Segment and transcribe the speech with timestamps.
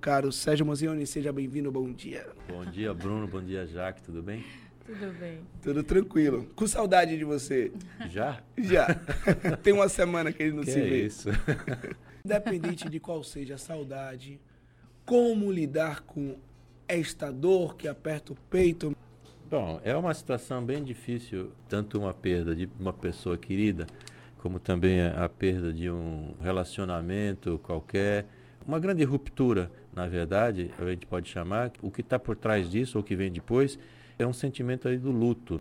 [0.00, 2.24] Caro Sérgio Mozioni, seja bem-vindo, bom dia.
[2.46, 4.44] Bom dia, Bruno, bom dia, Jaque, tudo bem?
[4.86, 5.40] Tudo bem.
[5.60, 6.48] Tudo tranquilo.
[6.54, 7.72] Com saudade de você.
[8.08, 8.40] Já?
[8.56, 8.86] Já.
[9.60, 11.04] Tem uma semana que ele não que se é vê.
[11.04, 11.30] isso?
[12.24, 14.40] Independente de qual seja a saudade,
[15.04, 16.36] como lidar com
[16.86, 18.96] esta dor que aperta o peito?
[19.50, 23.84] Bom, é uma situação bem difícil, tanto uma perda de uma pessoa querida,
[24.36, 28.26] como também a perda de um relacionamento qualquer.
[28.68, 31.72] Uma grande ruptura, na verdade, a gente pode chamar.
[31.80, 33.78] O que está por trás disso, ou o que vem depois,
[34.18, 35.58] é um sentimento aí do luto,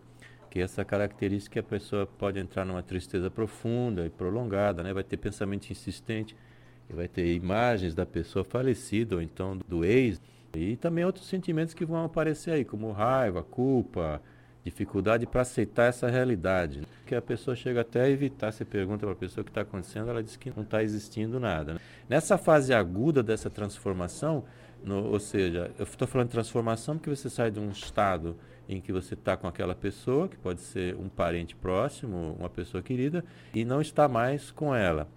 [0.52, 4.92] que é essa característica que a pessoa pode entrar numa tristeza profunda e prolongada, né?
[4.92, 6.36] vai ter pensamento insistente,
[6.90, 10.22] vai ter imagens da pessoa falecida, ou então do ex,
[10.54, 14.22] e também outros sentimentos que vão aparecer aí, como raiva, culpa,
[14.66, 16.82] dificuldade para aceitar essa realidade.
[17.08, 19.62] Que a pessoa chega até a evitar, você pergunta para a pessoa o que está
[19.62, 21.76] acontecendo, ela diz que não está existindo nada.
[21.76, 21.80] Né?
[22.10, 24.44] Nessa fase aguda dessa transformação,
[24.84, 28.36] no, ou seja, eu estou falando de transformação porque você sai de um estado
[28.68, 32.84] em que você está com aquela pessoa, que pode ser um parente próximo, uma pessoa
[32.84, 35.08] querida, e não está mais com ela.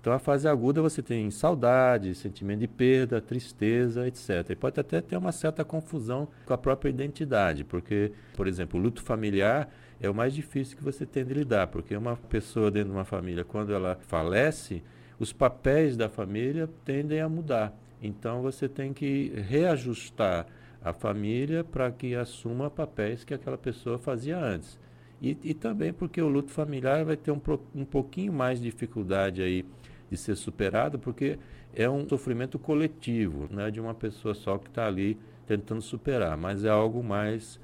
[0.00, 4.48] Então, a fase aguda você tem saudade, sentimento de perda, tristeza, etc.
[4.48, 8.82] E pode até ter uma certa confusão com a própria identidade, porque, por exemplo, o
[8.82, 9.70] luto familiar
[10.00, 13.04] é o mais difícil que você tem de lidar, porque uma pessoa dentro de uma
[13.04, 14.82] família, quando ela falece,
[15.18, 17.76] os papéis da família tendem a mudar.
[18.02, 20.46] Então, você tem que reajustar
[20.82, 24.78] a família para que assuma papéis que aquela pessoa fazia antes.
[25.20, 27.40] E, e também porque o luto familiar vai ter um,
[27.74, 29.64] um pouquinho mais de dificuldade aí
[30.10, 31.38] de ser superado, porque
[31.74, 36.36] é um sofrimento coletivo, não é de uma pessoa só que está ali tentando superar,
[36.36, 37.60] mas é algo mais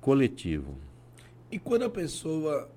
[0.00, 0.76] coletivo.
[1.50, 2.70] E quando a pessoa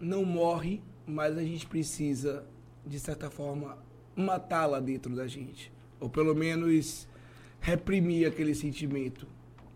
[0.00, 2.46] não morre, mas a gente precisa,
[2.86, 3.78] de certa forma,
[4.16, 7.08] matá-la dentro da gente, ou pelo menos
[7.60, 9.26] reprimir aquele sentimento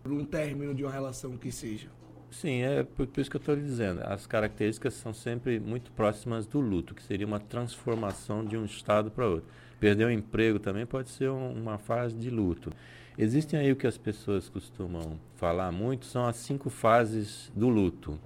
[0.01, 1.89] por um término de uma relação que seja.
[2.31, 4.01] Sim, é por, por isso que eu estou lhe dizendo.
[4.03, 9.09] As características são sempre muito próximas do luto, que seria uma transformação de um estado
[9.09, 9.49] para outro.
[9.79, 12.71] Perder o emprego também pode ser um, uma fase de luto.
[13.17, 18.19] Existem aí o que as pessoas costumam falar muito, são as cinco fases do luto,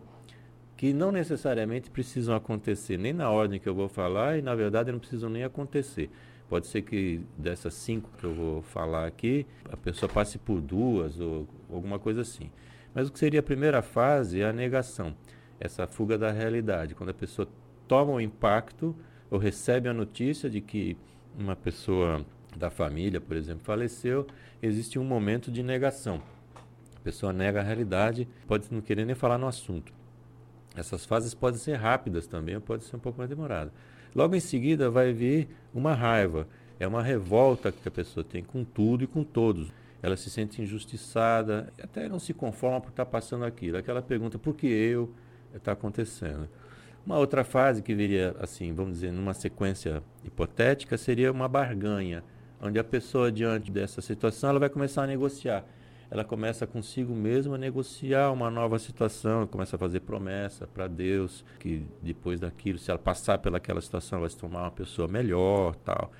[0.77, 4.91] que não necessariamente precisam acontecer nem na ordem que eu vou falar e, na verdade,
[4.91, 6.09] não precisam nem acontecer.
[6.49, 11.19] Pode ser que dessas cinco que eu vou falar aqui, a pessoa passe por duas
[11.19, 12.51] ou alguma coisa assim.
[12.93, 15.15] Mas o que seria a primeira fase é a negação,
[15.59, 17.47] essa fuga da realidade, quando a pessoa
[17.87, 18.95] toma o impacto
[19.31, 20.97] ou recebe a notícia de que
[21.37, 22.23] uma pessoa
[22.55, 24.27] da família, por exemplo, faleceu,
[24.61, 26.21] existe um momento de negação.
[26.95, 29.91] A pessoa nega a realidade, pode não querer nem falar no assunto.
[30.75, 33.71] Essas fases podem ser rápidas também, ou pode ser um pouco mais demorada.
[34.15, 36.47] Logo em seguida vai vir uma raiva,
[36.79, 39.71] é uma revolta que a pessoa tem com tudo e com todos
[40.03, 43.77] ela se sente injustiçada, até não se conforma por estar passando aquilo.
[43.77, 45.09] Aquela pergunta, por que eu
[45.55, 46.49] está acontecendo?
[47.05, 52.21] Uma outra fase que viria, assim, vamos dizer, numa sequência hipotética, seria uma barganha,
[52.61, 55.65] onde a pessoa, diante dessa situação, ela vai começar a negociar.
[56.11, 61.45] Ela começa consigo mesma a negociar uma nova situação, começa a fazer promessa para Deus,
[61.59, 65.75] que depois daquilo, se ela passar pelaquela situação, ela vai se tornar uma pessoa melhor,
[65.75, 66.11] tal.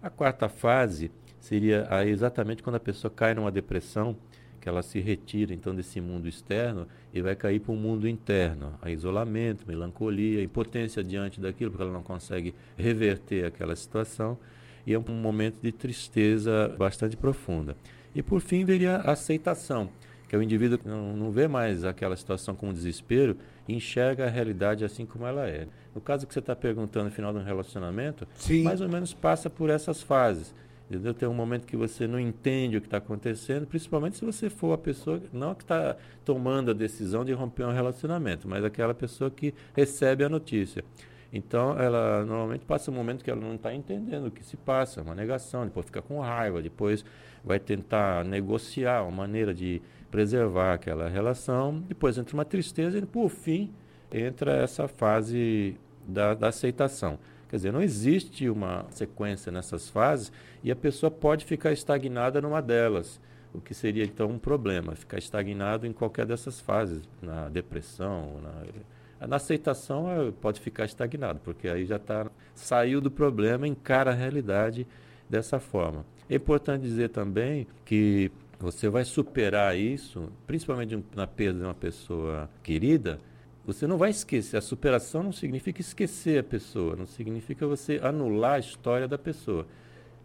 [0.00, 1.10] A quarta fase
[1.42, 4.16] seria aí exatamente quando a pessoa cai numa depressão,
[4.60, 8.78] que ela se retira então desse mundo externo e vai cair para o mundo interno,
[8.80, 14.38] a isolamento, melancolia, impotência diante daquilo, porque ela não consegue reverter aquela situação,
[14.86, 17.76] e é um momento de tristeza bastante profunda.
[18.14, 19.90] E por fim viria a aceitação,
[20.28, 23.36] que é o indivíduo que não, não vê mais aquela situação como desespero
[23.66, 25.66] e enxerga a realidade assim como ela é.
[25.94, 28.62] No caso que você está perguntando no final de um relacionamento, Sim.
[28.62, 30.54] mais ou menos passa por essas fases.
[30.90, 31.14] Entendeu?
[31.14, 34.72] Tem um momento que você não entende o que está acontecendo, principalmente se você for
[34.72, 39.30] a pessoa, não que está tomando a decisão de romper um relacionamento, mas aquela pessoa
[39.30, 40.84] que recebe a notícia.
[41.32, 45.00] Então, ela normalmente passa um momento que ela não está entendendo o que se passa,
[45.00, 47.02] uma negação, depois fica com raiva, depois
[47.42, 49.80] vai tentar negociar uma maneira de
[50.10, 53.72] preservar aquela relação, depois entra uma tristeza e, por fim,
[54.12, 57.18] entra essa fase da, da aceitação.
[57.52, 60.32] Quer dizer, não existe uma sequência nessas fases
[60.64, 63.20] e a pessoa pode ficar estagnada numa delas,
[63.52, 69.26] o que seria então um problema, ficar estagnado em qualquer dessas fases, na depressão, na,
[69.26, 74.86] na aceitação pode ficar estagnado, porque aí já tá, saiu do problema, encara a realidade
[75.28, 76.06] dessa forma.
[76.30, 82.48] É importante dizer também que você vai superar isso, principalmente na perda de uma pessoa
[82.62, 83.20] querida,
[83.64, 84.56] você não vai esquecer.
[84.56, 89.66] A superação não significa esquecer a pessoa, não significa você anular a história da pessoa.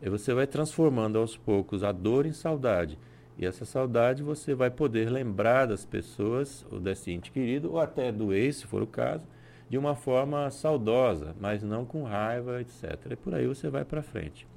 [0.01, 2.97] E você vai transformando aos poucos a dor em saudade.
[3.37, 8.11] E essa saudade você vai poder lembrar das pessoas, ou desse ente querido, ou até
[8.11, 9.23] do ex, se for o caso,
[9.69, 13.11] de uma forma saudosa, mas não com raiva, etc.
[13.11, 14.47] E por aí você vai para frente.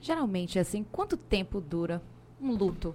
[0.00, 2.02] Geralmente, assim, quanto tempo dura
[2.40, 2.94] um luto?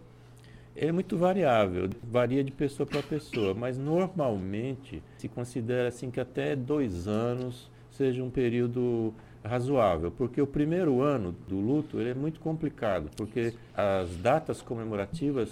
[0.80, 6.56] É muito variável, varia de pessoa para pessoa, mas normalmente se considera assim que até
[6.56, 9.12] dois anos seja um período
[9.44, 15.50] razoável, porque o primeiro ano do luto ele é muito complicado, porque as datas comemorativas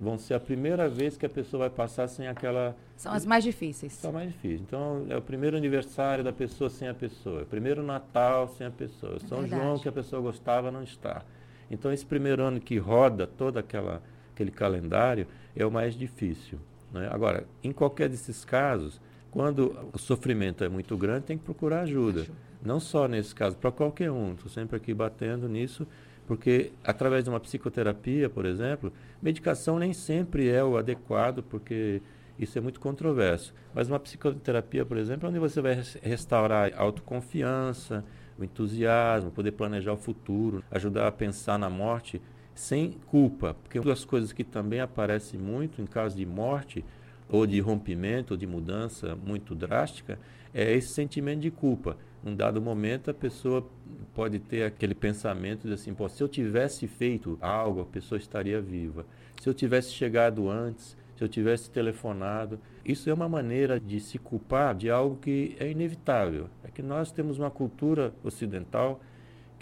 [0.00, 2.76] vão ser a primeira vez que a pessoa vai passar sem aquela.
[2.96, 3.92] São as mais difíceis.
[3.92, 4.60] São mais difíceis.
[4.60, 8.66] Então, é o primeiro aniversário da pessoa sem a pessoa, é o primeiro Natal sem
[8.66, 9.62] a pessoa, São Verdade.
[9.62, 11.22] João que a pessoa gostava não está.
[11.70, 14.02] Então, esse primeiro ano que roda todo aquela,
[14.34, 15.26] aquele calendário
[15.56, 16.58] é o mais difícil.
[16.92, 17.08] Né?
[17.10, 19.00] Agora, em qualquer desses casos,
[19.30, 22.26] quando o sofrimento é muito grande, tem que procurar ajuda.
[22.62, 24.34] Não só nesse caso, para qualquer um.
[24.34, 25.86] Estou sempre aqui batendo nisso,
[26.26, 28.92] porque através de uma psicoterapia, por exemplo,
[29.22, 32.00] medicação nem sempre é o adequado, porque
[32.38, 33.54] isso é muito controverso.
[33.74, 38.04] Mas uma psicoterapia, por exemplo, é onde você vai restaurar a autoconfiança,
[38.38, 42.20] o entusiasmo, poder planejar o futuro, ajudar a pensar na morte
[42.54, 43.56] sem culpa.
[43.62, 46.84] Porque uma das coisas que também aparece muito em caso de morte
[47.28, 50.18] ou de rompimento, ou de mudança muito drástica,
[50.52, 51.96] é esse sentimento de culpa.
[52.22, 53.68] Num dado momento, a pessoa
[54.14, 58.60] pode ter aquele pensamento de assim, Pô, se eu tivesse feito algo, a pessoa estaria
[58.60, 59.04] viva.
[59.40, 62.58] Se eu tivesse chegado antes, se eu tivesse telefonado.
[62.84, 66.48] Isso é uma maneira de se culpar de algo que é inevitável.
[66.62, 69.00] É que nós temos uma cultura ocidental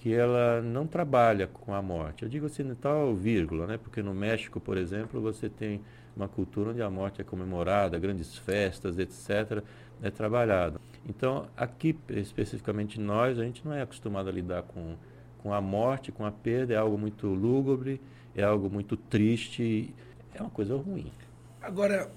[0.03, 2.25] que ela não trabalha com a morte.
[2.25, 3.79] Eu digo ocidental, vírgula, né?
[3.79, 5.81] porque no México, por exemplo, você tem
[6.17, 9.63] uma cultura onde a morte é comemorada, grandes festas, etc.,
[10.03, 10.81] é trabalhado.
[11.09, 14.97] Então, aqui, especificamente nós, a gente não é acostumado a lidar com,
[15.39, 18.01] com a morte, com a perda, é algo muito lúgubre,
[18.35, 19.95] é algo muito triste,
[20.35, 21.13] é uma coisa ruim.
[21.61, 22.11] Agora,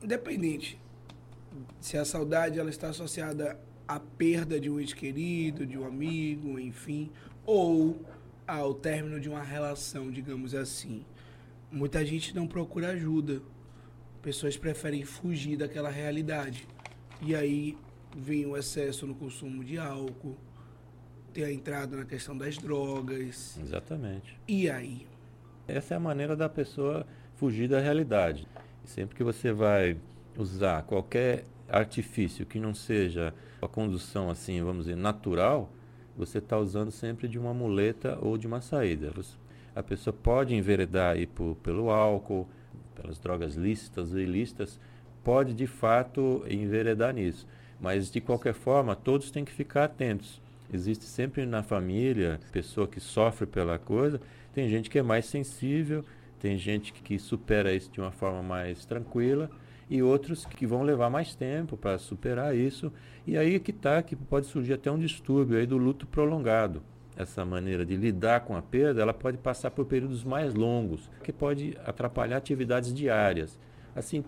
[0.00, 0.78] independente
[1.80, 3.58] se a saudade ela está associada
[3.88, 7.10] à perda de um ente querido, de um amigo, enfim,
[7.44, 8.00] ou
[8.46, 11.04] ao término de uma relação, digamos assim
[11.72, 13.40] muita gente não procura ajuda.
[14.20, 16.68] Pessoas preferem fugir daquela realidade.
[17.20, 17.76] E aí
[18.16, 20.36] vem o excesso no consumo de álcool,
[21.32, 23.58] tem a entrada na questão das drogas.
[23.58, 24.38] Exatamente.
[24.46, 25.06] E aí?
[25.66, 27.06] Essa é a maneira da pessoa
[27.36, 28.46] fugir da realidade.
[28.84, 29.96] Sempre que você vai
[30.36, 35.72] usar qualquer artifício que não seja a condução assim, vamos dizer, natural,
[36.16, 39.12] você está usando sempre de uma muleta ou de uma saída.
[39.74, 42.46] A pessoa pode enveredar aí por, pelo álcool,
[42.94, 44.78] pelas drogas lícitas ou ilícitas,
[45.24, 47.46] pode de fato enveredar nisso.
[47.80, 50.40] Mas de qualquer forma, todos têm que ficar atentos.
[50.72, 54.20] Existe sempre na família pessoa que sofre pela coisa,
[54.54, 56.04] tem gente que é mais sensível,
[56.38, 59.50] tem gente que supera isso de uma forma mais tranquila
[59.92, 62.90] e outros que vão levar mais tempo para superar isso.
[63.26, 66.82] E aí que está, que pode surgir até um distúrbio aí do luto prolongado
[67.14, 71.30] essa maneira de lidar com a perda, ela pode passar por períodos mais longos, que
[71.30, 73.58] pode atrapalhar atividades diárias.
[73.94, 74.24] Assim,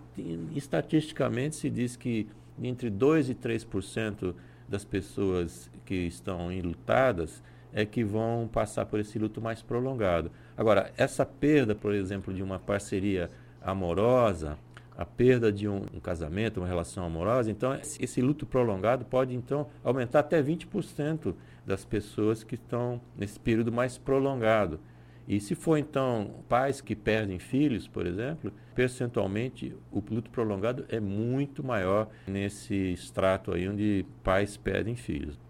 [0.55, 2.29] estatisticamente se diz que
[2.63, 4.35] entre 2 e 3%
[4.69, 10.31] das pessoas que estão enlutadas é que vão passar por esse luto mais prolongado.
[10.55, 13.31] Agora, essa perda, por exemplo, de uma parceria
[13.63, 14.59] amorosa,
[14.97, 19.69] a perda de um, um, casamento, uma relação amorosa, então esse luto prolongado pode então
[19.83, 21.35] aumentar até 20%
[21.67, 24.81] das pessoas que estão nesse período mais prolongado.
[25.27, 31.01] E se for então pais que perdem filhos, por exemplo, percentualmente o luto prolongado é
[31.01, 35.41] muito maior nesse extrato aí onde pais perdem filhos.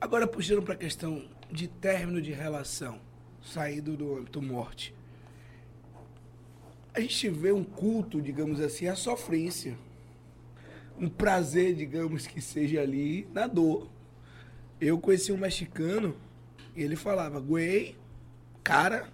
[0.00, 3.00] Agora puxando para a questão de término de relação,
[3.40, 4.94] saído do âmbito morte
[6.94, 9.76] a gente vê um culto, digamos assim, à sofrência.
[10.98, 13.88] Um prazer, digamos, que seja ali na dor.
[14.80, 16.14] Eu conheci um mexicano
[16.76, 17.96] e ele falava, güey,
[18.62, 19.08] cara,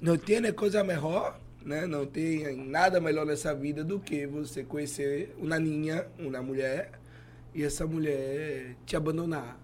[0.00, 1.86] não tem coisa melhor, né?
[1.86, 6.92] Não tem nada melhor nessa vida do que você conhecer uma ninha, uma mulher,
[7.54, 9.60] e essa mulher te abandonar.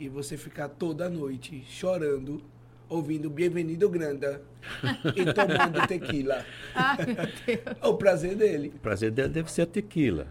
[0.00, 2.42] E você ficar toda noite chorando
[2.92, 4.42] ouvindo Bem-vindo Granda
[5.16, 6.44] e tomando tequila.
[6.98, 7.76] Meu Deus.
[7.82, 8.72] o prazer dele.
[8.76, 10.26] O prazer dele deve ser a tequila,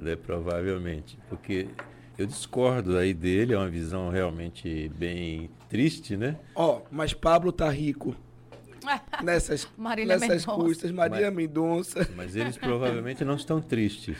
[0.00, 1.68] né, provavelmente, porque
[2.16, 6.36] eu discordo aí dele, é uma visão realmente bem triste, né?
[6.54, 8.16] Ó, oh, mas Pablo tá rico.
[9.22, 9.68] Nessas,
[10.06, 12.08] nessas custas, Maria Mendonça.
[12.14, 14.16] Mas eles provavelmente não estão tristes.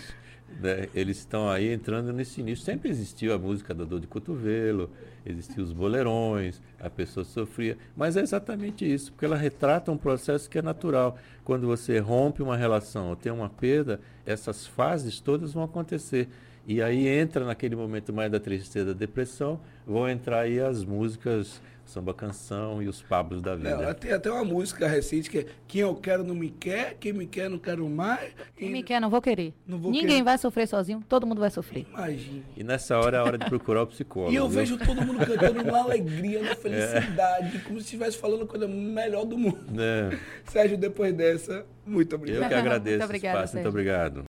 [0.60, 2.64] Né, eles estão aí entrando nesse início.
[2.64, 4.90] Sempre existiu a música da dor de cotovelo,
[5.24, 7.76] existiam os boleirões, a pessoa sofria.
[7.96, 11.18] Mas é exatamente isso, porque ela retrata um processo que é natural.
[11.44, 16.28] Quando você rompe uma relação ou tem uma perda, essas fases todas vão acontecer.
[16.66, 21.62] E aí entra naquele momento mais da tristeza, da depressão, vão entrar aí as músicas
[21.86, 23.76] samba canção e os pablos da vida.
[23.76, 27.12] Não, tem até uma música recente que é Quem eu quero não me quer, quem
[27.12, 28.32] me quer não quero mais.
[28.56, 29.54] Quem me quer não vou querer.
[29.66, 30.22] Não vou Ninguém querer.
[30.24, 31.86] vai sofrer sozinho, todo mundo vai sofrer.
[31.88, 32.42] Imagina.
[32.56, 34.32] E nessa hora é a hora de procurar o psicólogo.
[34.32, 34.58] E eu viu?
[34.58, 39.24] vejo todo mundo cantando na alegria, na felicidade, como se estivesse falando a coisa melhor
[39.24, 39.64] do mundo.
[39.80, 42.42] É, Sérgio, depois dessa, muito obrigado.
[42.42, 43.54] eu que agradeço Muito o obrigada, espaço.
[43.54, 44.24] Muito obrigado.